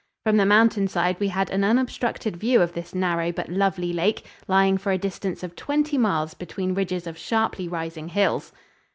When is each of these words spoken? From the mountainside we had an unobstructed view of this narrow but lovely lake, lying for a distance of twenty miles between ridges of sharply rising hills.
From 0.23 0.37
the 0.37 0.47
mountainside 0.47 1.19
we 1.19 1.27
had 1.27 1.51
an 1.51 1.63
unobstructed 1.63 2.35
view 2.35 2.59
of 2.63 2.73
this 2.73 2.95
narrow 2.95 3.31
but 3.31 3.49
lovely 3.49 3.93
lake, 3.93 4.25
lying 4.47 4.79
for 4.79 4.91
a 4.91 4.97
distance 4.97 5.43
of 5.43 5.55
twenty 5.55 5.95
miles 5.95 6.33
between 6.33 6.73
ridges 6.73 7.05
of 7.05 7.19
sharply 7.19 7.67
rising 7.67 8.07
hills. 8.07 8.51